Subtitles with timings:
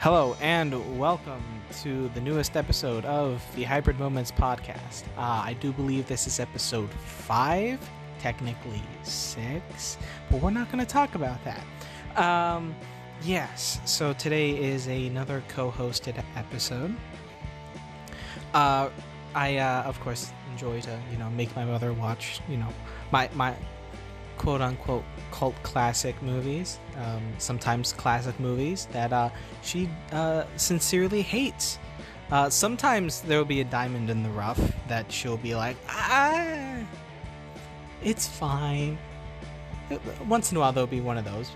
[0.00, 1.44] Hello and welcome
[1.82, 5.04] to the newest episode of the Hybrid Moments podcast.
[5.18, 7.78] Uh, I do believe this is episode five,
[8.18, 9.98] technically six,
[10.30, 11.66] but we're not going to talk about that.
[12.16, 12.74] Um,
[13.20, 16.96] yes, so today is another co-hosted episode.
[18.54, 18.88] Uh,
[19.34, 22.68] I uh, of course enjoy to you know make my mother watch you know
[23.12, 23.54] my my
[24.40, 29.28] quote unquote cult classic movies, um, sometimes classic movies that uh,
[29.62, 31.78] she uh, sincerely hates.
[32.32, 36.78] Uh, sometimes there will be a diamond in the rough that she'll be like, ah,
[38.02, 38.96] it's fine.
[40.26, 41.50] Once in a while, there'll be one of those.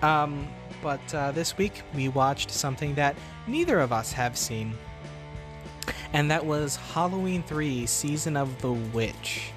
[0.00, 0.48] Um,
[0.82, 3.14] but uh, this week, we watched something that
[3.46, 4.72] neither of us have seen,
[6.14, 9.50] and that was Halloween 3 Season of the Witch.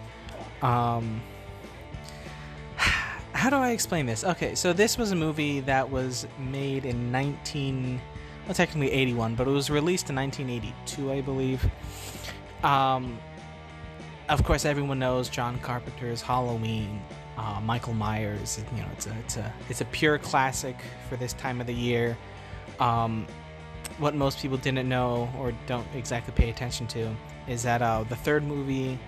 [0.62, 1.22] Um,
[3.40, 4.26] how do I explain this?
[4.26, 8.02] Okay, so this was a movie that was made in 19
[8.46, 11.66] well technically 81, but it was released in 1982, I believe.
[12.64, 13.18] Um
[14.28, 17.02] of course everyone knows John Carpenter's Halloween,
[17.38, 20.76] uh, Michael Myers, you know, it's a it's a it's a pure classic
[21.08, 22.18] for this time of the year.
[22.82, 23.26] Um
[24.00, 27.16] what most people didn't know or don't exactly pay attention to
[27.48, 29.00] is that uh, the third movie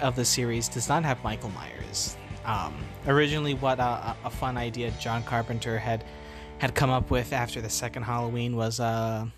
[0.00, 2.16] of the series does not have Michael Myers.
[2.44, 2.74] Um,
[3.06, 6.04] originally, what uh, a fun idea John Carpenter had
[6.58, 9.30] had come up with after the second Halloween was because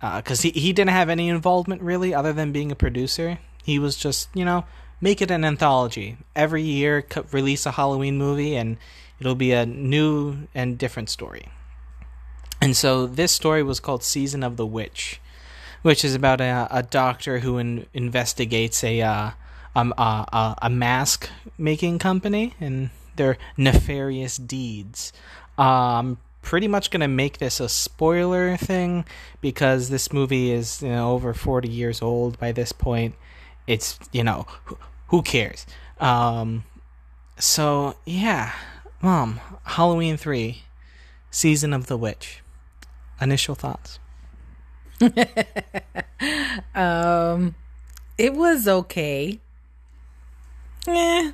[0.00, 3.38] uh, uh, he he didn't have any involvement really other than being a producer.
[3.62, 4.64] He was just you know
[5.00, 8.76] make it an anthology every year, co- release a Halloween movie, and
[9.20, 11.48] it'll be a new and different story.
[12.60, 15.20] And so this story was called Season of the Witch,
[15.82, 19.30] which is about a, a doctor who in, investigates a uh,
[19.74, 25.12] um, uh, uh, a mask making company and their nefarious deeds.
[25.58, 29.04] Um, pretty much going to make this a spoiler thing
[29.40, 33.14] because this movie is you know, over 40 years old by this point.
[33.66, 34.46] It's, you know,
[35.08, 35.66] who, cares?
[35.98, 36.64] Um,
[37.38, 38.52] so, yeah.
[39.00, 40.62] Mom, Halloween 3,
[41.30, 42.42] Season of the Witch.
[43.20, 43.98] Initial thoughts?
[46.74, 47.54] um,
[48.18, 49.40] it was okay.
[50.86, 51.32] Yeah,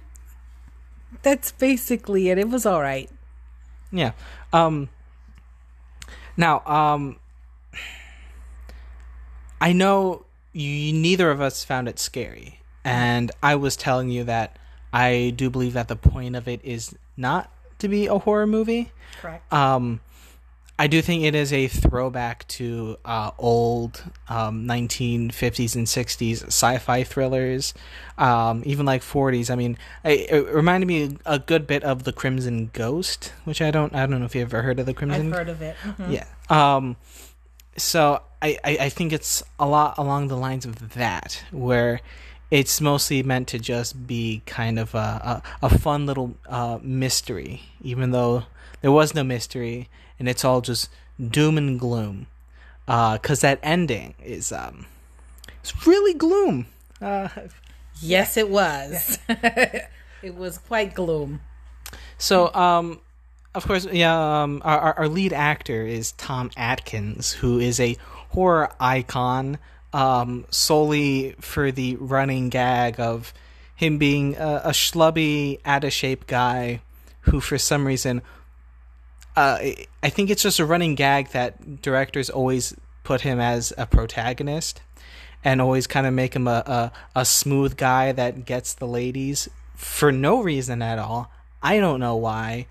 [1.23, 2.39] that's basically it.
[2.39, 3.11] It was all right.
[3.91, 4.13] Yeah.
[4.53, 4.89] Um.
[6.37, 7.17] Now, um,
[9.61, 14.57] I know you, neither of us found it scary, and I was telling you that
[14.93, 18.93] I do believe that the point of it is not to be a horror movie.
[19.21, 19.53] Correct.
[19.53, 20.01] Um,
[20.81, 27.05] I do think it is a throwback to uh, old um, 1950s and 60s sci-fi
[27.05, 27.75] thrillers,
[28.17, 29.51] um, even like 40s.
[29.51, 29.77] I mean,
[30.07, 34.07] it, it, reminded me a good bit of the Crimson Ghost, which I don't I
[34.07, 35.27] don't know if you ever heard of the Crimson.
[35.27, 35.77] I've heard of it.
[35.85, 36.13] Mm-hmm.
[36.13, 36.25] Yeah.
[36.49, 36.97] Um,
[37.77, 42.01] so I, I I think it's a lot along the lines of that, where
[42.51, 47.65] it's mostly meant to just be kind of a a, a fun little uh, mystery,
[47.83, 48.45] even though
[48.81, 50.89] there was no mystery and it's all just
[51.19, 52.29] doom and gloom.
[52.87, 54.87] Because uh, that ending is um,
[55.61, 56.67] it's really gloom.
[57.01, 57.29] Uh,
[58.01, 59.19] yes, it was.
[59.29, 61.41] it was quite gloom.
[62.19, 63.01] So, um,
[63.55, 64.43] of course, yeah.
[64.43, 67.97] Um, our our lead actor is Tom Atkins, who is a
[68.31, 69.59] horror icon,
[69.93, 73.33] um, solely for the running gag of
[73.75, 76.81] him being a, a schlubby, out of shape guy
[77.23, 78.23] who, for some reason,
[79.37, 79.59] uh,
[80.03, 82.75] I think it's just a running gag that directors always
[83.05, 84.81] put him as a protagonist
[85.43, 86.63] and always kind of make him a,
[87.15, 91.31] a, a smooth guy that gets the ladies for no reason at all.
[91.63, 92.67] I don't know why.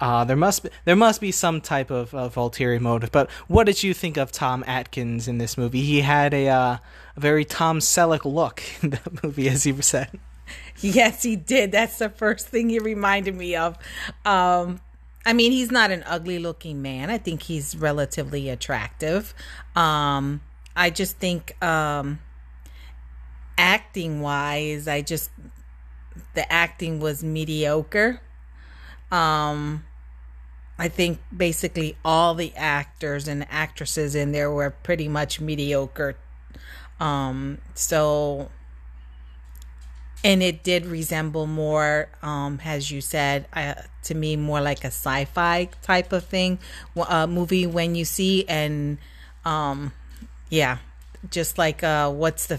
[0.00, 3.12] Uh, there must be there must be some type of, of ulterior motive.
[3.12, 5.82] But what did you think of Tom Atkins in this movie?
[5.82, 6.78] He had a, uh,
[7.16, 10.18] a very Tom Selleck look in the movie, as you said.
[10.80, 11.72] Yes, he did.
[11.72, 13.76] That's the first thing he reminded me of.
[14.24, 14.80] Um,
[15.24, 17.10] I mean, he's not an ugly looking man.
[17.10, 19.34] I think he's relatively attractive.
[19.76, 20.40] Um,
[20.74, 22.20] I just think um,
[23.58, 25.30] acting wise, I just
[26.34, 28.20] the acting was mediocre.
[29.10, 29.84] Um,
[30.78, 36.16] I think basically all the actors and actresses in there were pretty much mediocre.
[36.98, 38.50] Um, so
[40.22, 43.74] and it did resemble more um, as you said uh,
[44.04, 46.58] to me more like a sci-fi type of thing
[46.96, 48.98] uh, movie when you see and
[49.44, 49.92] um,
[50.50, 50.78] yeah
[51.30, 52.58] just like uh, what's the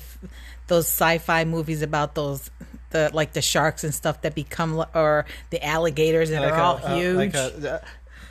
[0.68, 2.50] those sci-fi movies about those
[2.92, 6.64] the like the sharks and stuff that become or the alligators that like are a,
[6.64, 7.82] all huge like a,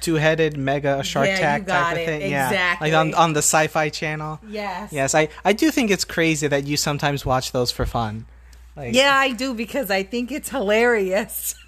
[0.01, 2.07] two-headed mega shark Yeah, got type of it.
[2.07, 2.31] thing.
[2.31, 2.91] Yeah, Exactly.
[2.91, 4.41] like on on the Sci-Fi Channel.
[4.49, 4.93] Yes.
[4.93, 8.25] Yes, I I do think it's crazy that you sometimes watch those for fun.
[8.81, 11.55] Like, Yeah, I do because I think it's hilarious.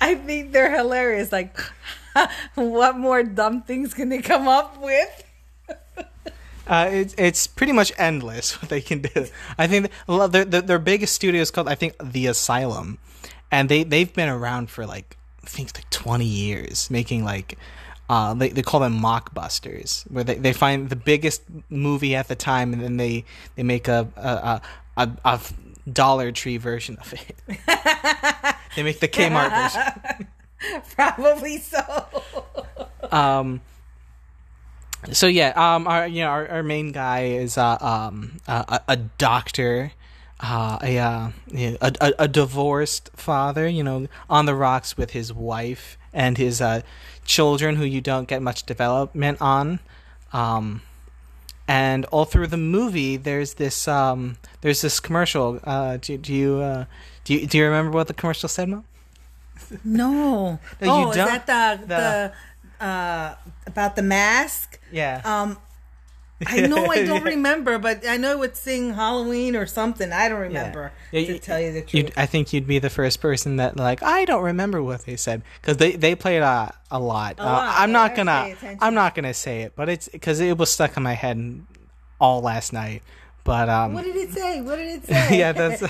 [0.00, 1.30] I think they're hilarious.
[1.30, 1.58] Like,
[2.54, 5.24] what more dumb things can they come up with?
[6.66, 9.26] Uh, it's it's pretty much endless what they can do.
[9.58, 12.98] I think their, their their biggest studio is called I think the Asylum,
[13.50, 17.58] and they they've been around for like I think like twenty years, making like
[18.10, 22.34] uh they they call them mockbusters, where they, they find the biggest movie at the
[22.34, 23.24] time and then they
[23.54, 24.60] they make a a
[24.96, 25.40] a, a,
[25.90, 27.36] Dollar Tree version of it.
[28.76, 30.28] they make the Kmart version.
[30.94, 31.80] Probably so.
[33.12, 33.60] um
[35.12, 38.84] so yeah um our you know our, our main guy is uh um a, a-
[38.92, 39.92] a doctor
[40.40, 45.32] uh a, uh a a a divorced father you know on the rocks with his
[45.32, 46.82] wife and his uh
[47.36, 49.78] children who you don't get much development on
[50.32, 50.82] um
[51.68, 54.20] and all through the movie there's this um
[54.62, 56.84] there's this commercial uh do, do you uh
[57.24, 58.82] do you, do you remember what the commercial said Mo?
[59.84, 60.58] No.
[60.80, 62.32] No, oh, is that the, The-
[62.80, 63.34] the, uh,
[63.66, 64.80] about the mask?
[64.90, 65.58] yeah Um,
[66.46, 70.10] I know I don't remember, but I know it's sing Halloween or something.
[70.12, 72.10] I don't remember Yeah, to you- tell you the truth.
[72.16, 75.42] I think you'd be the first person that like I don't remember what they said
[75.60, 77.38] because they they played a a lot.
[77.38, 78.54] A Uh, lot, I'm not gonna.
[78.80, 81.62] I'm not gonna say it, but it's because it was stuck in my head
[82.20, 83.02] all last night.
[83.42, 84.60] But um, what did it say?
[84.60, 85.38] What did it say?
[85.38, 85.80] yeah, that's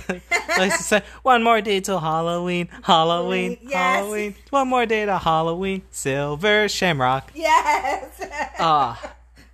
[0.56, 3.72] like to say one more day till Halloween, Halloween, Yes.
[3.72, 4.34] Halloween.
[4.50, 7.30] One more day to Halloween, Silver Shamrock.
[7.34, 8.20] yes.
[8.60, 9.00] Ah,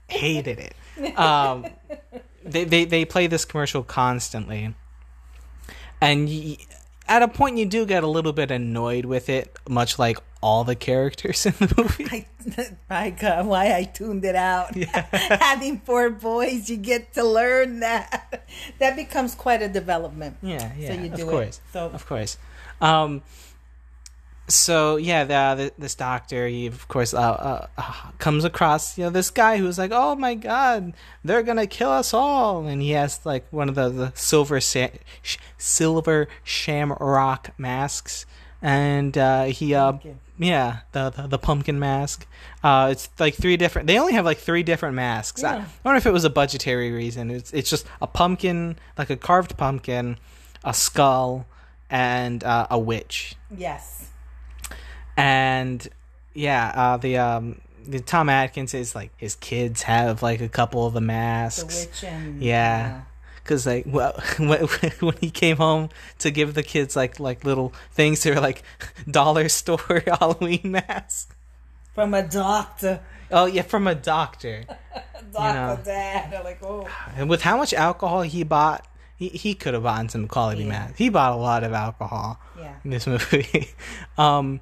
[0.08, 0.75] hated it.
[1.16, 1.66] Um,
[2.44, 4.75] they, they they play this commercial constantly,
[6.00, 6.56] and y-
[7.08, 10.64] at a point you do get a little bit annoyed with it, much like all
[10.64, 12.06] the characters in the movie.
[12.10, 12.26] I,
[12.88, 14.75] my God, why I tuned it out.
[15.12, 18.44] Having four boys, you get to learn that.
[18.78, 20.37] That becomes quite a development.
[20.43, 21.31] Yeah, yeah, you of do it.
[21.31, 22.38] course, So- of course.
[22.81, 23.22] Um,
[24.48, 29.04] so yeah, the, the, this doctor, he of course uh, uh, uh, comes across you
[29.04, 30.93] know this guy who's like, oh my god,
[31.25, 34.88] they're gonna kill us all, and he has like one of the, the silver sa-
[35.22, 38.26] sh- silver shamrock masks,
[38.62, 39.94] and uh, he uh,
[40.38, 42.26] yeah, the, the the pumpkin mask.
[42.62, 43.87] Uh, it's like three different.
[43.87, 45.43] They only have like three different masks.
[45.43, 45.62] I, Yeah.
[45.64, 47.31] I wonder if it was a budgetary reason.
[47.31, 50.19] It's it's just a pumpkin, like a carved pumpkin,
[50.64, 51.46] a skull,
[51.90, 53.34] and uh, a witch.
[53.56, 54.10] Yes.
[55.16, 55.86] And
[56.34, 60.86] yeah, uh, the um, the Tom Atkins is like his kids have like a couple
[60.86, 61.86] of the The masks.
[61.86, 62.42] witch and.
[62.42, 63.02] Yeah.
[63.44, 64.66] Cause like well, when,
[65.00, 68.62] when he came home to give the kids like like little things, they were like
[69.10, 71.28] dollar store Halloween masks.
[71.94, 73.00] From a doctor.
[73.30, 74.64] Oh yeah, from a doctor.
[75.32, 75.78] Doctor know.
[75.84, 76.44] dad.
[76.44, 76.88] Like, oh.
[77.16, 78.84] And with how much alcohol he bought,
[79.16, 80.69] he, he could have bought some quality Yeah.
[80.70, 80.98] masks.
[80.98, 82.74] He bought a lot of alcohol Yeah.
[82.84, 83.70] in this movie.
[84.19, 84.60] um,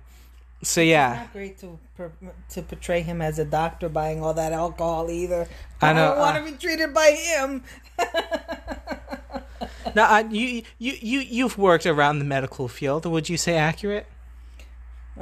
[0.65, 2.11] so yeah, Not great to per,
[2.51, 5.47] to portray him as a doctor buying all that alcohol either.
[5.81, 7.63] I I, don't want uh, to be treated by him.
[9.95, 13.07] now uh, you you you you've worked around the medical field.
[13.07, 14.07] Would you say accurate?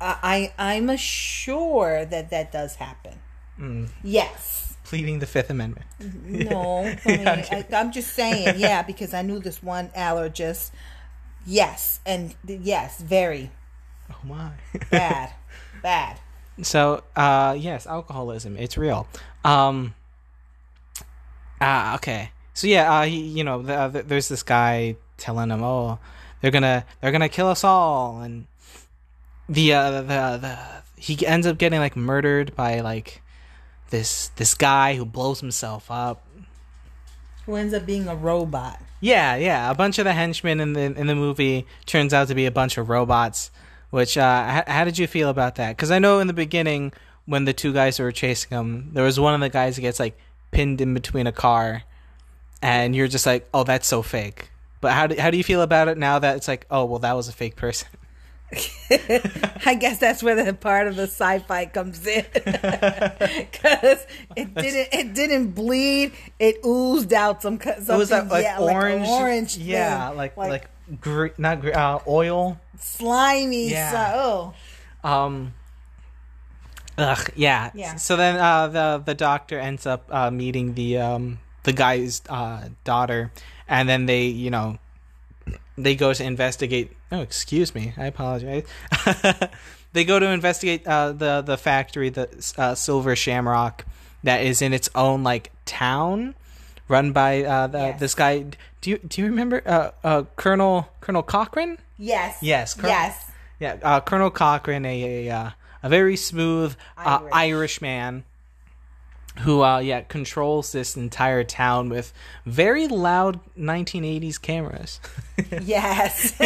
[0.00, 3.18] I I'm sure that that does happen.
[3.58, 3.88] Mm.
[4.02, 4.76] Yes.
[4.84, 5.86] Pleading the Fifth Amendment.
[5.98, 6.84] No.
[7.04, 8.54] I mean, I, I'm just saying.
[8.58, 10.70] Yeah, because I knew this one allergist.
[11.46, 13.50] Yes, and yes, very
[14.10, 14.50] Oh my.
[14.90, 15.32] bad,
[15.82, 16.18] bad.
[16.62, 19.06] So, uh, yes, alcoholism, it's real.
[19.44, 19.94] Um,
[21.60, 22.30] ah, okay.
[22.54, 25.98] So yeah, uh, he, you know, the, uh, th- there's this guy telling him, "Oh,
[26.40, 28.46] they're gonna, they're gonna kill us all," and
[29.48, 30.58] the, uh, the, the,
[30.96, 33.22] he ends up getting like murdered by like
[33.90, 36.26] this, this guy who blows himself up.
[37.44, 38.80] Who ends up being a robot?
[39.00, 39.70] Yeah, yeah.
[39.70, 42.50] A bunch of the henchmen in the in the movie turns out to be a
[42.50, 43.50] bunch of robots.
[43.90, 45.76] Which, uh, how, how did you feel about that?
[45.76, 46.92] Because I know in the beginning
[47.24, 50.00] when the two guys were chasing him, there was one of the guys that gets
[50.00, 50.18] like
[50.50, 51.82] pinned in between a car,
[52.62, 54.50] and you're just like, "Oh, that's so fake."
[54.80, 56.98] But how do how do you feel about it now that it's like, "Oh, well,
[57.00, 57.88] that was a fake person."
[59.66, 65.14] I guess that's where the part of the sci-fi comes in, because it didn't it
[65.14, 66.12] didn't bleed.
[66.38, 67.94] It oozed out some something.
[67.94, 71.60] it was that like yeah, orange, like an orange, yeah, thing, like like, gre- not
[71.60, 72.58] gre- uh, oil.
[72.78, 73.70] slimy.
[73.70, 73.90] Yeah.
[74.12, 74.54] So,
[75.04, 75.54] oh, Um.
[76.98, 77.30] Ugh.
[77.34, 77.70] Yeah.
[77.74, 77.96] Yeah.
[77.96, 82.68] So then, uh, the the doctor ends up uh, meeting the um the guy's uh
[82.84, 83.32] daughter,
[83.68, 84.78] and then they, you know,
[85.78, 86.92] they go to investigate.
[87.12, 88.64] Oh, excuse me, I apologize.
[89.92, 92.28] they go to investigate uh, the the factory, the
[92.58, 93.84] uh, Silver Shamrock,
[94.22, 96.34] that is in its own like town,
[96.88, 98.00] run by uh, the, Yes.
[98.00, 98.44] this guy.
[98.80, 101.78] Do you do you remember uh, uh, Colonel Colonel Cochran?
[101.98, 102.38] Yes.
[102.42, 103.24] Yes, Colonel- Yes.
[103.58, 107.32] Yeah, uh, Colonel Cochran, a a, a very smooth uh, Irish.
[107.32, 108.24] Irish man
[109.40, 112.12] who uh yeah controls this entire town with
[112.44, 115.00] very loud 1980s cameras
[115.62, 116.38] Yes.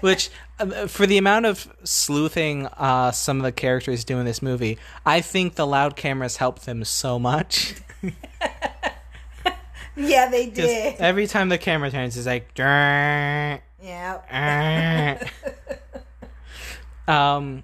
[0.00, 4.42] which uh, for the amount of sleuthing uh some of the characters do in this
[4.42, 7.74] movie i think the loud cameras help them so much
[9.96, 10.96] yeah, they did.
[10.98, 13.58] every time the camera turns it's like Yeah.
[17.08, 17.62] um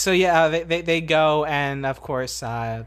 [0.00, 2.84] so yeah they, they they go and of course uh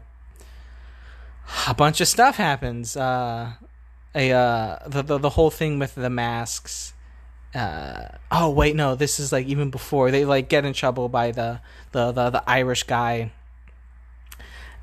[1.68, 2.96] a bunch of stuff happens.
[2.96, 3.52] Uh
[4.14, 6.92] a uh the the, the whole thing with the masks
[7.54, 10.10] uh oh wait no this is like even before.
[10.10, 11.60] They like get in trouble by the
[11.92, 13.32] the the, the irish guy.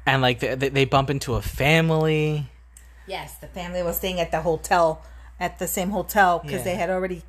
[0.05, 2.47] And like they, they they bump into a family.
[3.07, 5.01] Yes, the family was staying at the hotel,
[5.39, 6.63] at the same hotel, because Yeah.
[6.63, 7.21] they had already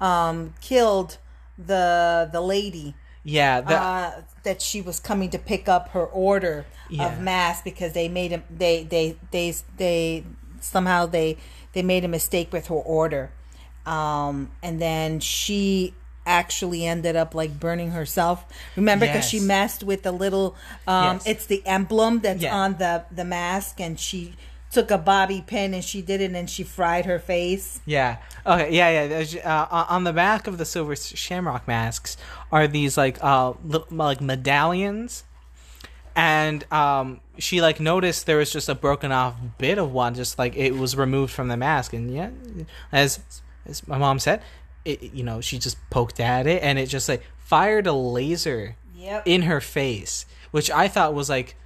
[0.00, 1.18] um, killed
[1.58, 2.94] the the lady.
[3.24, 4.10] Yeah the, uh,
[4.42, 7.06] that she was coming to pick up her order Yeah.
[7.12, 10.24] of mass because they made him they they they they
[10.60, 11.36] somehow they
[11.72, 13.30] they made a mistake with her order,
[13.86, 15.94] um, and then she
[16.26, 18.44] actually ended up like burning herself.
[18.76, 20.54] Remember, because she messed with the little
[20.86, 21.26] um, Yes.
[21.26, 22.54] it's the emblem that's Yeah.
[22.54, 24.34] on the the mask, and she
[24.70, 27.80] took a bobby pin and she did it and she fried her face.
[27.86, 28.18] Yeah.
[28.46, 28.70] Okay.
[28.72, 29.04] Yeah.
[29.24, 29.66] Yeah.
[29.68, 32.16] Uh, on the back of the silver shamrock masks
[32.52, 35.24] are these like uh li- like medallions,
[36.16, 40.38] and um she like noticed there was just a broken off bit of one, just
[40.38, 42.30] like it was removed from the mask, and yeah,
[42.92, 43.20] as
[43.66, 44.42] as my mom said,
[44.84, 48.76] it you know she just poked at it and it just like fired a laser
[48.96, 49.22] Yep.
[49.24, 51.56] in her face, which I thought was like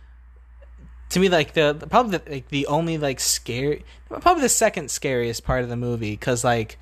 [1.11, 4.91] to me like the the- probably the, like the only like scary probably the second
[4.91, 6.13] scariest part of the movie.
[6.13, 6.79] Because like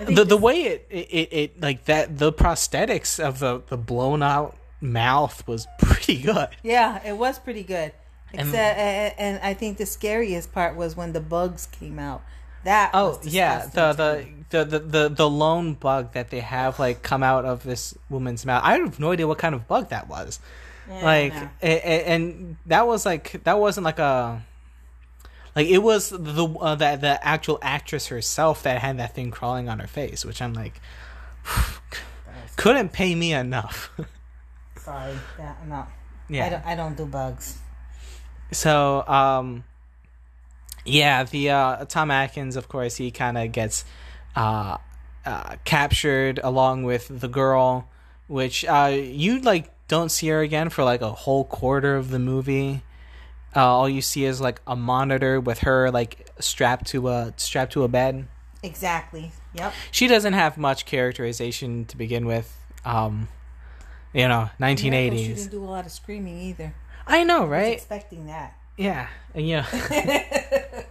[0.00, 4.22] the the way it, it it it like that the prosthetics of the the blown
[4.22, 6.48] out mouth was pretty good.
[6.62, 7.92] Yeah, it was pretty good.
[8.34, 12.22] And- Except, and, and I think the scariest part was when the bugs came out.
[12.64, 17.02] That Oh yeah, the, the the the the the lone bug that they have like
[17.02, 18.62] come out of this woman's mouth.
[18.64, 20.38] I have no idea what kind of bug that was.
[20.88, 21.48] Yeah, like no.
[21.62, 24.42] a- a- and that was like that wasn't like a
[25.54, 29.68] like it was the uh, the the actual actress herself that had that thing crawling
[29.68, 30.80] on her face, which I'm like
[32.56, 33.90] couldn't pay me enough.
[34.76, 35.86] sorry, that, no,
[36.28, 36.46] yeah.
[36.46, 36.66] I don't.
[36.66, 37.58] I don't do bugs.
[38.52, 39.64] So, um,
[40.84, 43.84] yeah, the uh, Tom Atkins, of course, he kind of gets
[44.36, 44.76] uh,
[45.24, 47.88] uh, captured along with the girl,
[48.26, 52.18] which uh, you like don't see her again for like a whole quarter of the
[52.18, 52.82] movie.
[53.54, 57.72] Uh, all you see is like a monitor with her like strapped to a strapped
[57.72, 58.26] to a bed.
[58.62, 59.32] Exactly.
[59.54, 59.72] Yep.
[59.90, 62.56] She doesn't have much characterization to begin with.
[62.84, 63.28] Um,
[64.14, 65.36] you know, Miracle, She 1980s.
[65.36, 66.74] didn't do a lot of screaming either.
[67.06, 67.72] I know, I was right?
[67.74, 68.56] expecting that.
[68.76, 69.66] Yeah, and yeah.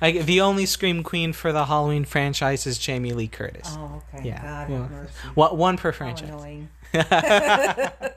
[0.00, 3.68] like the only scream queen for the Halloween franchise is Jamie Lee Curtis.
[3.78, 4.28] Oh, okay.
[4.28, 4.88] Yeah, God yeah.
[4.88, 5.12] mercy.
[5.56, 6.28] One, per franchise.
[6.28, 6.68] annoying.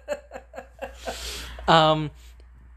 [1.68, 2.12] Um,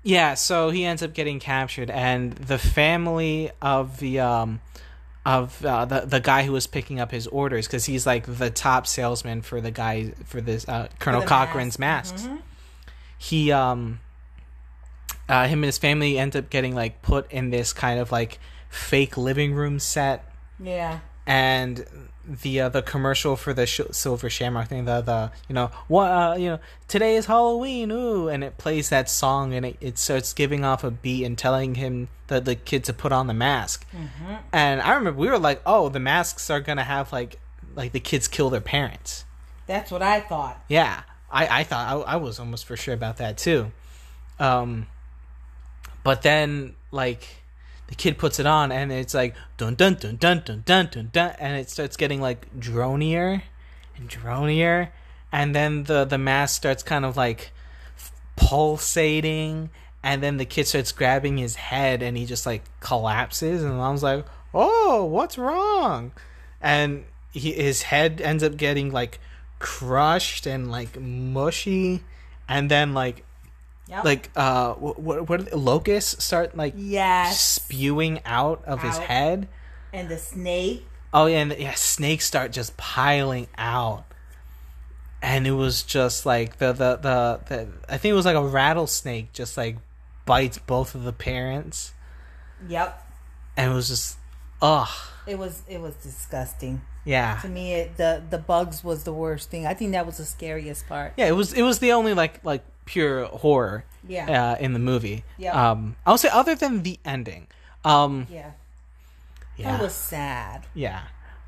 [0.02, 0.34] yeah.
[0.34, 4.60] So he ends up getting captured, and the family of the um
[5.26, 8.50] of uh, the the guy who was picking up his orders because he's like the
[8.50, 12.14] top salesman for the guy for this uh, Colonel the Cochran's mask.
[12.14, 12.28] masks.
[12.28, 12.38] Mhm.
[13.18, 14.00] he um
[15.28, 18.38] uh him and his family end up getting like put in this kind of like
[18.70, 20.24] fake living room set
[20.58, 21.00] Yeah.
[21.28, 21.84] And
[22.42, 26.10] the uh, the commercial for the sh- silver shamrock thing the the you know what
[26.10, 26.58] uh, you know
[26.88, 30.82] today is halloween ooh and it plays that song and it, it starts giving off
[30.84, 33.86] a beat and telling him the the kid to put on the mask
[34.52, 37.38] and i remember we were like oh the masks are gonna have like
[37.76, 39.24] like the kids kill their parents
[39.66, 40.56] That's what I thought.
[40.68, 43.70] yeah, I I thought I, I was almost for sure about that too.
[44.40, 44.86] Um,
[46.04, 47.22] but then like
[47.88, 51.10] the kid puts it on and it's like dun dun dun dun dun dun dun
[51.12, 53.42] dun, and it starts getting like dronier
[53.96, 54.92] and dronier,
[55.32, 57.50] and then the the mask starts kind of like
[58.36, 59.70] pulsating,
[60.02, 64.02] and then the kid starts grabbing his head and he just like collapses, and was
[64.02, 66.12] like, oh, what's wrong?
[66.60, 69.18] And he, his head ends up getting like
[69.58, 72.02] crushed and like mushy.
[72.48, 73.24] And then like
[73.88, 74.04] Yep.
[74.04, 77.40] like uh what what, what locusts start like yes.
[77.40, 79.48] spewing out of his head
[79.92, 84.04] And the snake Oh yeah, and yeah, snakes start just piling out,
[85.22, 88.44] and it was just like the the the, the I think it was like a
[88.44, 89.78] rattlesnake just like
[90.26, 91.92] bites both of the parents,
[92.68, 93.06] Yep.
[93.56, 94.18] and it was just
[94.60, 94.88] ugh
[95.26, 96.82] It was it was disgusting.
[97.06, 99.66] yeah To me, it, the the bugs was the worst thing.
[99.66, 101.14] I think that was the scariest part.
[101.16, 104.26] yeah it was it was the only like like pure horror Yeah.
[104.52, 105.22] uh, in the movie.
[105.36, 105.52] Yeah.
[105.70, 107.46] Um, I would say other than the ending.
[107.84, 108.52] Um, Yeah.
[109.56, 109.72] yeah.
[109.76, 110.66] That was sad.
[110.74, 111.02] Yeah.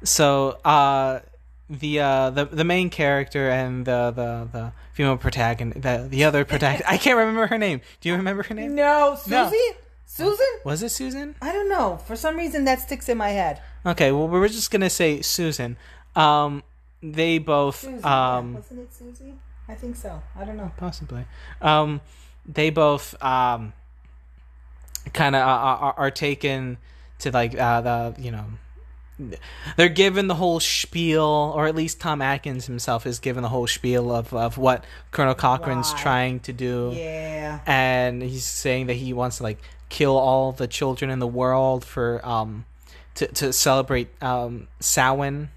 [0.04, 1.20] So uh
[1.68, 6.44] the uh the the main character and the the the female protagonist the the other
[6.44, 7.80] protagonist I can't remember her name.
[8.00, 8.74] Do you remember her name?
[8.74, 9.44] No, No.
[9.48, 9.70] Susie?
[10.06, 10.52] Susan?
[10.64, 11.34] Was it Susan?
[11.40, 11.98] I don't know.
[12.08, 13.62] For some reason, that sticks in my head.
[13.86, 15.76] Okay, well we were just going to say Susan.
[16.16, 16.62] Um
[17.02, 18.02] they both Susie.
[18.04, 18.54] um.
[18.54, 19.34] Wasn't it Susie?
[19.70, 20.22] I think so.
[20.36, 20.72] I don't know.
[20.76, 21.24] possibly.
[21.60, 22.00] Um
[22.46, 23.72] they both um
[25.12, 26.78] kind of are, are, are taken
[27.20, 28.46] to like uh the you know
[29.76, 33.66] they're given the whole spiel, or at least Tom Atkins himself is given the whole
[33.66, 35.98] spiel of, of what Colonel Cochran's Why?
[36.00, 36.92] trying to do.
[36.94, 37.60] Yeah.
[37.66, 39.58] And he's saying that he wants to like
[39.90, 42.64] kill all the children in the world for um
[43.16, 45.50] to to celebrate um Samhain,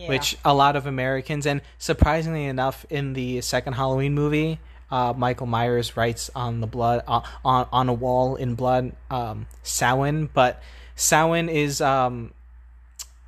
[0.00, 0.08] yeah.
[0.08, 4.58] which a lot of Americans and surprisingly enough in the second Halloween movie,
[4.90, 9.46] uh, Michael Myers writes on the blood uh, on on a wall in blood um
[9.62, 10.62] Samhain, but
[10.96, 12.32] Samhain is um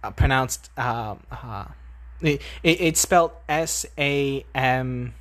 [0.02, 1.66] uh, pronounced um uh,
[2.22, 5.14] it, it, it's spelled S A M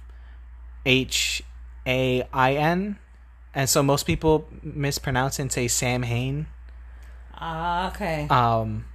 [0.86, 1.44] H
[1.86, 2.98] A I N,
[3.54, 6.48] and so most people mispronounce and say Sam Hain.
[7.34, 8.28] Ah, okay.
[8.30, 8.86] Um,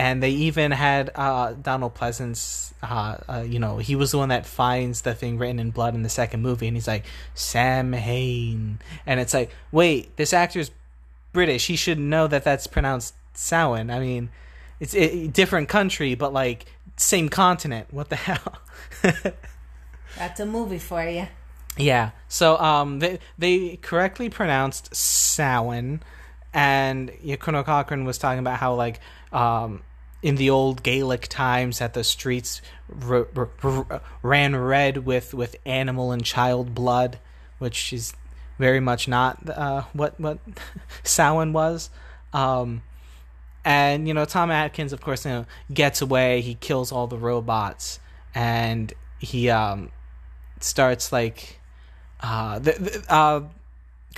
[0.00, 2.72] and they even had uh, Donald Pleasence.
[2.82, 5.94] Uh, uh, you know, he was the one that finds the thing written in blood
[5.94, 7.04] in the second movie, and he's like
[7.34, 10.70] Sam Hain, and it's like, wait, this actor's
[11.34, 11.66] British.
[11.66, 13.90] He should know that that's pronounced Samhain.
[13.90, 14.30] I mean,
[14.80, 16.64] it's a different country, but like
[16.96, 17.88] same continent.
[17.90, 18.54] What the hell?
[20.16, 21.28] That's a movie for you.
[21.76, 22.12] Yeah.
[22.26, 26.02] So um they they correctly pronounced Samhain
[26.54, 28.98] and Colonel Cochran was talking about how like
[29.30, 29.82] um
[30.22, 32.60] in the old Gaelic times that the streets
[33.06, 37.18] r- r- r- ran red with with animal and child blood,
[37.58, 38.12] which is
[38.58, 40.38] very much not uh, what what
[41.02, 41.90] Samhain was.
[42.32, 42.82] Um,
[43.64, 46.40] and you know Tom Atkins, of course, you know gets away.
[46.40, 48.00] He kills all the robots,
[48.34, 49.90] and he um
[50.60, 51.58] starts like
[52.20, 53.42] uh the, the uh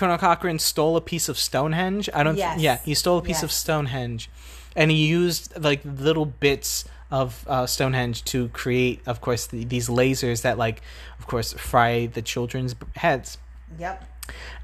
[0.03, 2.11] Colonel Cochran stole a piece of Stonehenge.
[2.13, 2.59] I don't Yes.
[2.59, 4.29] yeah, he stole a piece of Stonehenge
[4.75, 9.89] and he used like little bits of uh, Stonehenge to create of course the, these
[9.89, 10.83] lasers that like
[11.21, 13.39] of course fry the children's heads.
[13.79, 14.03] Yep.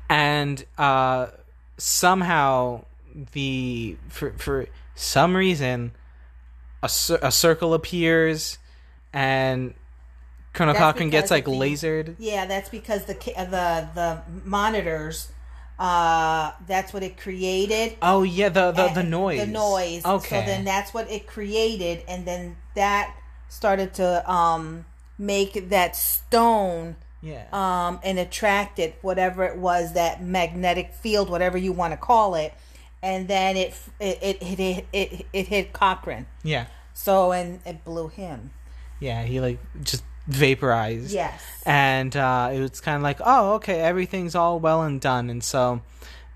[0.09, 1.29] And uh
[1.77, 2.85] somehow
[3.31, 5.93] the for for some reason
[6.83, 6.91] a,
[7.23, 8.59] a circle appears
[9.13, 9.75] and
[10.53, 12.17] Colonel That's Cochran gets like the- lasered.
[12.19, 15.31] Yeah, that's because the the the monitors.
[15.79, 17.97] Uh, that's what it created.
[18.03, 19.41] Oh yeah, the the, the noise.
[19.41, 20.05] The noise.
[20.05, 20.41] Okay.
[20.41, 23.15] So then that's what it created, and then that
[23.49, 24.85] started to um
[25.17, 27.45] make that stone yeah.
[27.53, 32.53] um and attracted whatever it was that magnetic field, whatever you want to call it,
[33.03, 36.27] and then it it it it it, it, it hit Cochran.
[36.43, 36.67] yeah.
[36.95, 38.51] So and it blew him.
[38.99, 41.11] Yeah, he like just vaporized.
[41.13, 41.43] Yes.
[41.67, 45.43] and uh, it was kind of like, oh, okay, everything's all well and done, and
[45.43, 45.81] so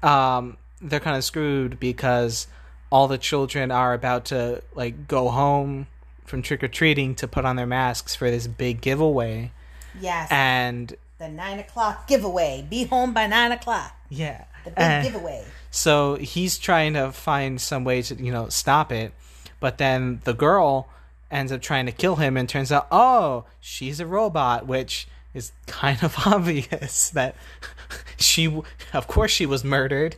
[0.03, 2.47] um, they're kind of screwed because
[2.91, 5.87] all the children are about to like go home
[6.27, 9.53] from trick or treating to put on their masks for this big giveaway,
[10.01, 10.29] Yes.
[10.31, 12.67] and the nine o'clock giveaway.
[12.69, 13.95] Be home by nine o'clock.
[14.09, 15.45] yeah, The big and giveaway.
[15.71, 19.13] so he's trying to find some way to you know stop it,
[19.61, 20.89] but then the girl
[21.33, 25.51] ends up trying to kill him, and turns out, oh, she's a robot, which is
[25.67, 27.35] kind of obvious that
[28.19, 28.61] she,
[28.93, 30.15] of course, she was murdered.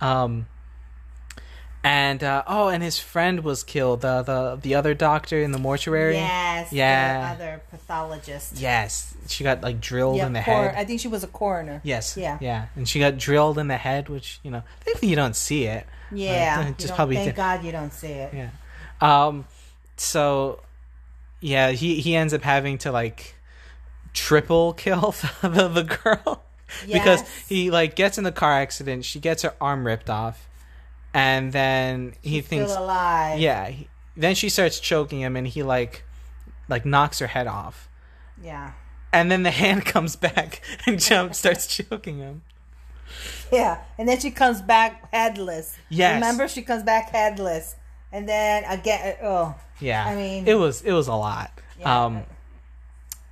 [0.00, 0.46] Um,
[1.82, 4.00] and uh, oh, and his friend was killed.
[4.00, 6.14] The the the other doctor in the mortuary.
[6.14, 6.72] Yes.
[6.72, 7.34] Yeah.
[7.36, 8.56] The other pathologist.
[8.58, 10.74] Yes, she got like drilled Yeah, in the cor- head.
[10.78, 11.82] I think she was a coroner.
[11.84, 12.16] Yes.
[12.16, 12.38] Yeah.
[12.40, 15.64] Yeah, and she got drilled in the head, which you know, thankfully you don't see
[15.64, 15.86] it.
[16.10, 16.68] Yeah.
[16.68, 18.32] Uh, just probably thank did- God you don't see it.
[18.32, 18.48] Yeah.
[19.02, 19.44] Um
[19.96, 20.60] so
[21.40, 23.34] yeah, he he ends up having to like
[24.12, 26.44] triple kill the the girl
[26.86, 30.48] because he like gets in the car accident, she gets her arm ripped off
[31.14, 36.04] and then he She's thinks yeah, he, then she starts choking him and he like
[36.68, 37.88] like knocks her head off.
[38.42, 38.72] Yeah.
[39.12, 42.42] And then the hand comes back and jump starts choking him.
[43.52, 43.82] Yeah.
[43.96, 45.76] And then she comes back headless.
[45.88, 46.14] Yes.
[46.14, 47.76] Remember, she comes back headless.
[48.10, 51.50] and then again, oh, Yeah, I mean- it was it was a lot.
[51.78, 52.04] Yeah.
[52.04, 52.22] Um,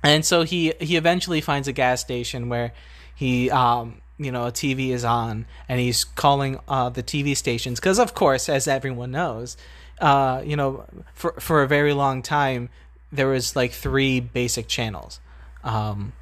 [0.03, 2.73] and so he he eventually finds a gas station where
[3.15, 7.79] he um you know a TV is on and he's calling uh the TV stations
[7.79, 9.55] because of course as everyone knows
[10.01, 12.69] uh you know for for a very long time
[13.11, 15.19] there was like three basic channels
[15.63, 16.13] um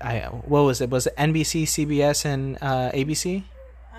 [0.00, 3.44] I what was it was it NBC CBS and uh ABC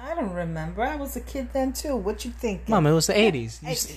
[0.08, 0.84] I don't remember.
[0.84, 1.96] I was a kid then too.
[1.96, 2.70] What you think?
[2.70, 3.92] mom it was the 80s you, I- s-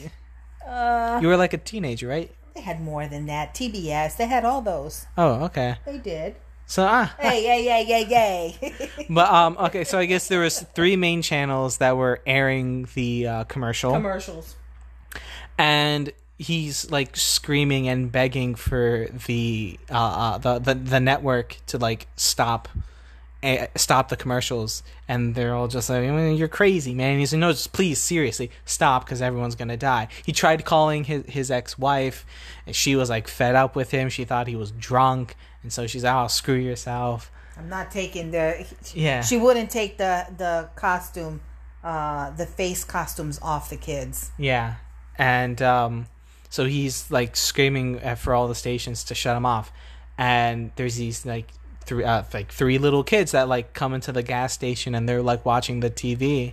[0.68, 3.54] Uh, you were like a teenager right they had more than that.
[3.54, 4.16] TBS.
[4.16, 5.06] They had all those.
[5.16, 6.34] oh okay They did.
[6.66, 9.06] so ah Hey, yay, yay, yay, yay.
[9.08, 13.26] But um, okay, so I guess there was three main channels that were airing the
[13.28, 14.56] uh, commercial, Commercials.
[15.56, 21.78] and he's like screaming and begging for the uh, uh the, the the network to
[21.78, 22.68] like stop.
[23.42, 27.32] Eh, Stop the commercials, and they're all just like, "I mean, "You're crazy, man." He's
[27.32, 31.50] like, "No, just please, seriously, stop, because everyone's gonna die." He tried calling his his
[31.50, 32.26] ex wife,
[32.66, 34.08] and she was like fed up with him.
[34.08, 38.30] She thought he was drunk, and so she's, like, "Oh, screw yourself." I'm not taking
[38.30, 38.66] the.
[38.94, 39.22] Yeah.
[39.22, 41.40] She wouldn't take the the costume,
[41.82, 44.30] uh, the face costumes off the kids.
[44.38, 44.76] Yeah,
[45.16, 46.06] and um,
[46.48, 49.72] so he's like screaming for all the stations to shut him off,
[50.16, 51.48] and there's these like
[51.88, 55.22] three uh, like three little kids that like come into the gas station and they're
[55.22, 56.52] like watching the TV,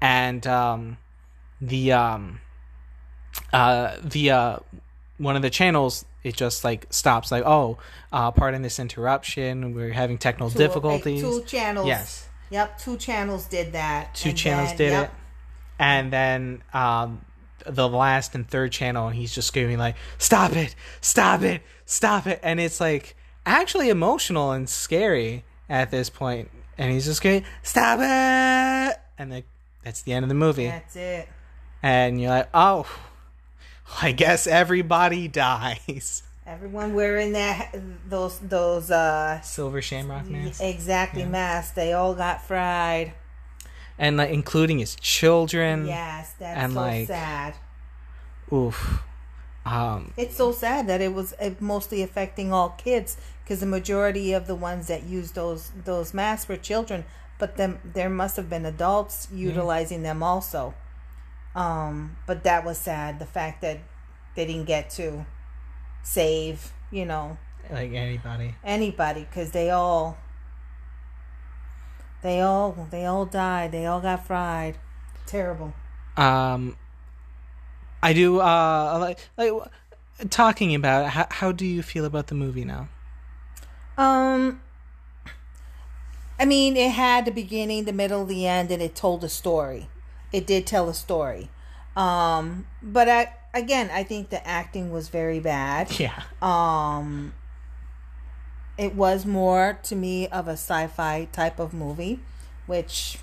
[0.00, 0.98] and um,
[1.60, 2.40] the um,
[3.52, 4.58] uh, the uh,
[5.18, 7.78] one of the channels it just like stops like oh
[8.12, 11.86] uh, pardon this interruption we're having technical Two- difficulties Two channels.
[11.86, 12.28] Yes.
[12.50, 12.78] Yep.
[12.78, 14.14] Two channels did that.
[14.14, 15.04] two And channels then- did yep.
[15.04, 15.10] it
[15.80, 17.24] and then um
[17.66, 22.40] the last and third channel he's just screaming like stop it stop it stop it
[22.42, 23.14] and it's like
[23.48, 29.46] actually emotional and scary at this point and he's just going stop it and like
[29.82, 31.28] that's the end of the movie That's it.
[31.82, 32.86] and you're like oh
[34.02, 37.74] i guess everybody dies Everyone wearing that
[38.08, 40.60] those those uh silver shamrock masks.
[40.62, 41.72] exactly masks.
[41.72, 43.12] They all got fried.
[43.98, 47.54] and like including his children Yes, that's and, so like, sad.
[48.50, 49.02] oof
[49.68, 54.46] um It's so sad that it was mostly affecting all kids because the majority of
[54.46, 57.04] the ones that used those those masks were children,
[57.38, 60.74] but them there must have been adults utilizing them also.
[61.54, 63.18] Um, but that was sad.
[63.18, 63.78] The fact that
[64.34, 65.26] they didn't get to
[66.02, 67.36] save, you know,
[67.70, 70.16] like anybody anybody because they all
[72.22, 73.72] they all they all died.
[73.72, 74.76] They all got fried.
[75.26, 75.74] Terrible.
[76.16, 76.76] um
[78.02, 79.52] i do uh like like
[80.30, 82.88] talking about it, how, how do you feel about the movie now
[83.98, 84.60] Um,
[86.38, 89.88] I mean, it had the beginning, the middle, the end, and it told a story.
[90.30, 91.50] It did tell a story.
[91.96, 95.90] Um, but I again, I think the acting was very bad.
[95.98, 97.32] yeah Um,
[98.76, 102.20] it was more to me of a sci-fi type of movie,
[102.66, 103.18] which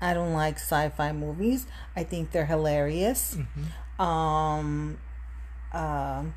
[0.00, 1.66] I don't like sci-fi movies.
[1.94, 3.36] I think they're hilarious.
[3.98, 4.98] Um,
[5.72, 6.34] um,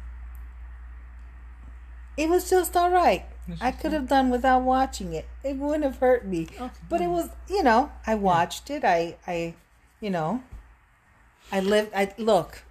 [2.17, 3.25] it was just all right.
[3.61, 5.27] I could have done without watching it.
[5.43, 6.47] It wouldn't have hurt me.
[6.89, 8.83] But it was, you know, I watched it.
[8.83, 9.53] I, I,
[10.01, 10.41] you know,
[11.51, 11.91] I lived.
[11.93, 12.63] I look.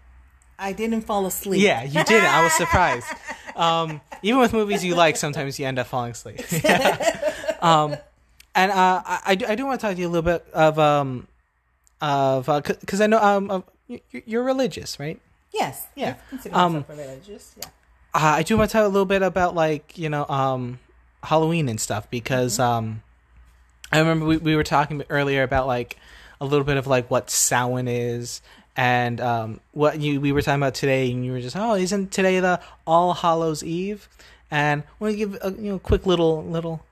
[0.58, 1.60] I didn't fall asleep.
[1.60, 3.06] yeah you did i was surprised
[3.56, 6.38] um even with movies you like sometimes you end up falling asleep
[7.60, 7.96] um
[8.54, 10.46] and uh i i do, I do want to talk to you a little bit
[10.54, 11.26] of um
[12.00, 12.46] of
[12.80, 13.64] because i know um
[14.10, 15.20] you're religious right
[15.54, 15.86] Yes.
[15.94, 16.16] Yeah.
[16.32, 17.54] I Um, religious.
[17.56, 17.68] Yeah.
[18.12, 20.80] uh, I do want to talk a little bit about like you know um
[21.22, 23.02] Halloween and stuff because um
[23.92, 25.96] I remember we, we were talking earlier about like
[26.40, 28.42] a little bit of like what Samhain is
[28.76, 32.10] and um what you we were talking about today and you were just oh isn't
[32.10, 34.08] today the All Hallows Eve
[34.50, 36.84] and I want to give a you know quick little little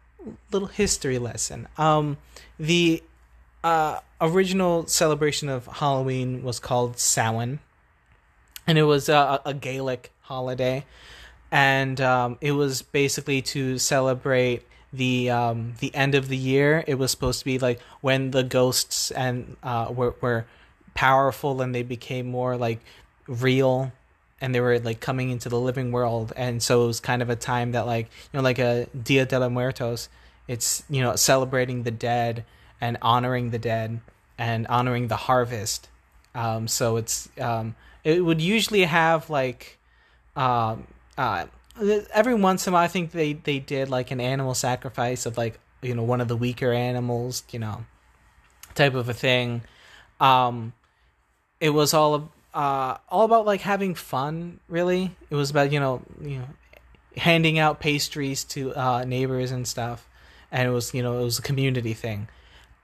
[0.52, 2.16] little history lesson um
[2.60, 3.02] the
[3.64, 7.58] uh original celebration of Halloween was called Samhain.
[8.66, 10.84] And it was a, a Gaelic holiday,
[11.50, 16.84] and um, it was basically to celebrate the um, the end of the year.
[16.86, 20.46] It was supposed to be like when the ghosts and uh, were were
[20.94, 22.80] powerful and they became more like
[23.26, 23.92] real.
[24.40, 26.32] And they were like coming into the living world.
[26.34, 29.24] And so it was kind of a time that like you know like a dia
[29.24, 30.08] de los muertos
[30.48, 32.44] it's you know celebrating the dead
[32.82, 34.00] and honoring the dead
[34.36, 35.88] and honoring the harvest
[36.34, 39.78] um so it's um it would usually have like
[40.36, 41.46] um uh
[42.12, 45.38] every once in a while i think they they did like an animal sacrifice of
[45.38, 47.86] like you know one of the weaker animals you know
[48.74, 49.62] type of a thing
[50.20, 50.74] um
[51.62, 54.60] it was all uh, all about like having fun.
[54.68, 56.48] Really, it was about you know you know
[57.16, 60.08] handing out pastries to uh, neighbors and stuff,
[60.50, 62.28] and it was you know it was a community thing.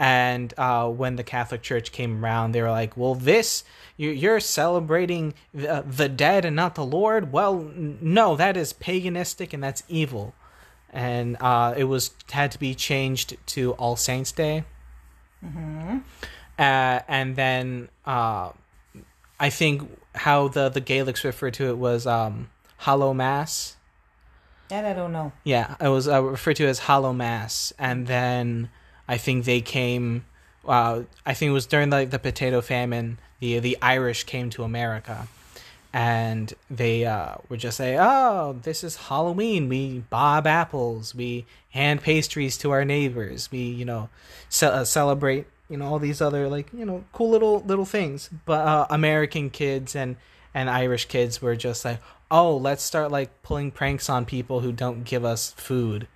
[0.01, 3.65] And uh, when the Catholic Church came around, they were like, "Well, this
[3.97, 9.53] you- you're celebrating the, the dead and not the Lord." Well, no, that is paganistic
[9.53, 10.35] and that's evil.
[10.93, 14.65] And uh, it was had to be changed to All Saints Day.
[15.45, 18.51] Uh, and then uh,
[19.39, 19.83] I think
[20.15, 23.77] how the the Gaelics referred to it was um, Hollow Mass.
[24.69, 25.33] That I don't know.
[25.45, 28.69] Yeah, it was uh, referred to as Hollow Mass, and then
[29.09, 30.25] I think they came.
[30.67, 33.19] Uh, I think it was during the the potato famine.
[33.41, 35.29] The the Irish came to America,
[35.93, 39.69] and they uh, would just say, "Oh, this is Halloween.
[39.69, 41.15] We bob apples.
[41.15, 43.51] We hand pastries to our neighbors.
[43.51, 44.11] We you know
[44.51, 48.29] ce- uh, celebrate you know all these other like you know cool little little things."
[48.45, 50.17] But uh, American kids and
[50.53, 54.73] and Irish kids were just like, "Oh, let's start like pulling pranks on people who
[54.73, 56.09] don't give us food,"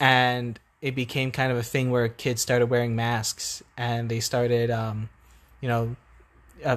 [0.00, 4.70] and it became kind of a thing where kids started wearing masks and they started,
[4.70, 5.08] um,
[5.62, 5.96] you know,
[6.62, 6.76] uh,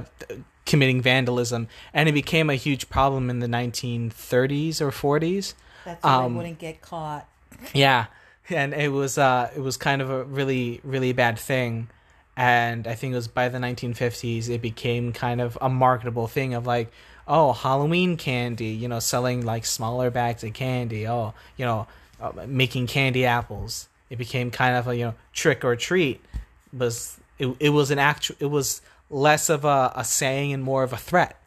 [0.66, 5.56] committing vandalism, and it became a huge problem in the 1930s or 40s.
[5.84, 7.28] That's why Um, I wouldn't get caught.
[7.74, 8.06] Yeah,
[8.50, 11.90] and it was uh, it was kind of a really really bad thing,
[12.38, 16.54] and I think it was by the 1950s it became kind of a marketable thing
[16.54, 16.92] of like,
[17.28, 21.88] oh, Halloween candy, you know, selling like smaller bags of candy, oh, you know,
[22.22, 23.90] uh, making candy apples.
[24.10, 26.24] It became kind of a you know trick or treat.
[26.72, 27.56] Was it?
[27.60, 28.36] It was an actual.
[28.40, 31.42] It was less of a, a saying and more of a threat.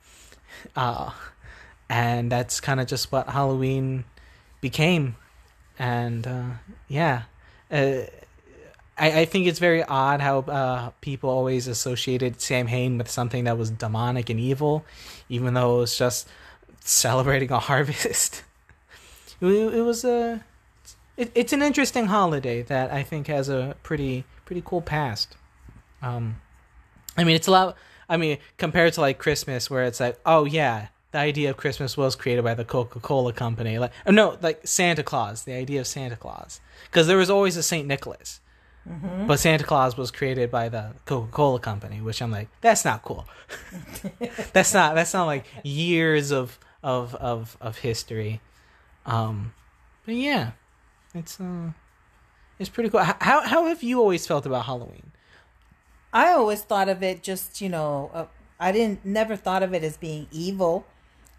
[0.75, 1.11] Uh,
[1.89, 4.05] and that's kind of just what Halloween
[4.61, 5.17] became
[5.81, 6.51] and uh,
[6.89, 7.23] yeah,
[7.71, 8.03] uh,
[8.99, 13.45] I, I think it's very odd how uh, people always associated Sam Hain with something
[13.45, 14.85] that was demonic and evil,
[15.31, 16.29] even though it was just
[16.81, 18.45] celebrating a harvest.
[19.41, 20.45] it, it was a,
[21.21, 25.37] it, it's an interesting holiday that I think has a pretty pretty cool past.
[26.03, 26.41] Um,
[27.17, 27.77] I mean, it's a lot.
[28.09, 31.97] I mean, compared to like Christmas, where it's like, oh yeah, the idea of Christmas
[31.97, 33.79] was created by the Coca Cola Company.
[33.79, 37.57] Like, oh, no, like Santa Claus, the idea of Santa Claus, because there was always
[37.57, 38.41] a Saint Nicholas,
[39.27, 43.03] but Santa Claus was created by the Coca Cola Company, which I'm like, that's not
[43.03, 43.27] cool.
[44.55, 48.41] that's not that's not like years of of of of history.
[49.05, 49.53] Um,
[50.07, 50.53] but yeah,
[51.15, 51.71] it's uh,
[52.59, 53.01] it's pretty cool.
[53.01, 55.11] How how have you always felt about Halloween?
[56.13, 58.27] I always thought of it just, you know, uh,
[58.59, 60.85] I didn't never thought of it as being evil.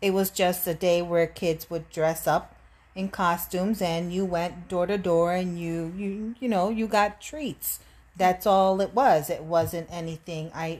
[0.02, 2.56] It was just a day where kids would dress up
[2.96, 7.22] in costumes and you went door to door and you you you know, you got
[7.22, 7.80] treats.
[8.18, 9.30] That's all it was.
[9.30, 10.80] It wasn't anything I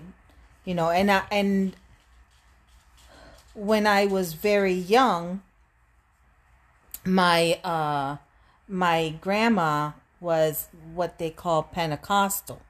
[0.66, 1.76] you know, and I and
[3.54, 5.42] when I was very young,
[7.06, 8.18] my uh
[8.72, 12.62] my grandma was what they call Pentecostal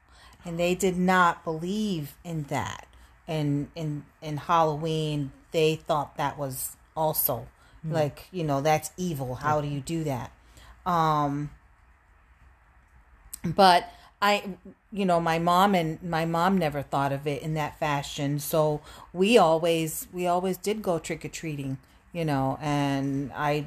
[0.44, 2.86] and they did not believe in that.
[3.28, 7.46] And in in halloween they thought that was also
[7.84, 9.36] like you know that's evil.
[9.36, 10.32] How do you do that?
[10.84, 11.50] Um
[13.44, 13.88] but
[14.20, 14.56] i
[14.92, 18.38] you know my mom and my mom never thought of it in that fashion.
[18.40, 18.80] So
[19.12, 21.78] we always we always did go trick-or-treating
[22.12, 23.66] you know and i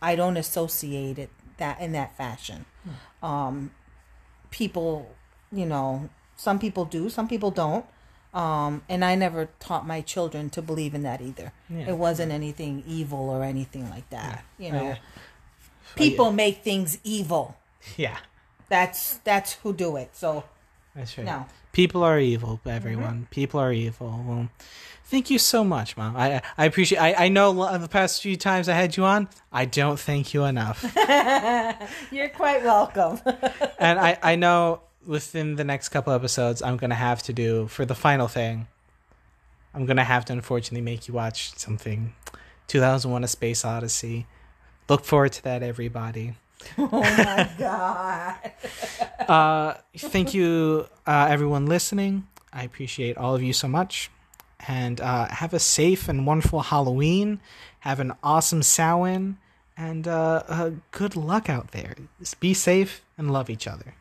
[0.00, 2.64] i don't associate it that in that fashion.
[3.22, 3.70] Um
[4.50, 5.14] people
[5.52, 7.86] you know some people do some people don't.
[8.32, 11.52] Um and i never taught my children to believe in that either.
[11.70, 11.90] Yeah.
[11.90, 14.82] it wasn't anything evil or anything like that you know.
[14.82, 14.96] Yeah.
[15.96, 17.56] people make things evil.
[17.96, 18.16] Yeah,
[18.68, 20.10] that's that's who do it.
[20.16, 20.44] So
[20.94, 21.26] that's right.
[21.26, 22.68] no People are evil, mm-hmm.
[22.68, 23.26] everyone.
[23.30, 24.24] People are evil.
[24.24, 24.48] Well,
[25.06, 26.16] thank you so much, Mom.
[26.16, 27.00] I I appreciate.
[27.00, 30.44] I I know the past few times I had you on, I don't thank you
[30.44, 30.82] enough,
[32.12, 33.20] you're quite welcome
[33.78, 37.84] and I I know within the next couple episodes I'm gonna have to do for
[37.84, 38.68] the final thing.
[39.74, 42.14] I'm gonna have to unfortunately make you watch something,
[42.68, 44.26] 2001: A Space Odyssey.
[44.88, 46.34] Look forward to that, everybody.
[46.78, 48.36] oh my god
[49.28, 52.26] uh, thank you, uh, everyone listening.
[52.52, 54.10] I appreciate all of you so much.
[54.66, 57.40] And uh, have a safe and wonderful Halloween.
[57.80, 59.38] Have an awesome Samhain.
[59.76, 61.94] And uh, uh, good luck out there.
[62.40, 63.94] Be safe and love each other.